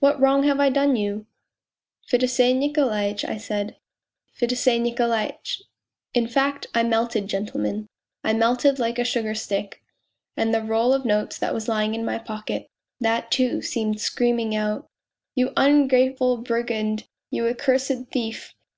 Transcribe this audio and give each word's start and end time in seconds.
What 0.00 0.18
wrong 0.18 0.44
have 0.44 0.58
I 0.58 0.70
done 0.70 0.96
you?...'' 0.96 1.26
Fedosey 2.10 2.54
Niko 2.54 2.88
laitch,' 2.90 3.26
I 3.26 3.36
said,' 3.36 3.76
Fedosey 4.40 4.80
Nikolaitch...' 4.80 5.60
In 6.14 6.26
fact, 6.26 6.66
I 6.74 6.82
melted, 6.82 7.28
gentlemen, 7.28 7.86
I 8.24 8.32
melted 8.32 8.78
like 8.78 8.98
a 8.98 9.04
sugar 9.04 9.34
stick. 9.34 9.82
And 10.34 10.54
the 10.54 10.62
roll 10.62 10.94
of 10.94 11.04
notes 11.04 11.36
that 11.36 11.52
was 11.52 11.68
lying 11.68 11.94
in 11.94 12.06
my 12.06 12.16
pocket, 12.18 12.70
that, 13.00 13.30
too, 13.30 13.60
seemed 13.60 14.00
screaming 14.00 14.54
out: 14.56 14.88
214 15.36 15.36
POLZUNKOV 15.36 15.58
4 15.58 15.66
You 15.66 15.68
ungrateful 15.74 16.36
brigand, 16.38 17.04
you 17.30 17.46
accursed 17.46 18.06
thief 18.10 18.54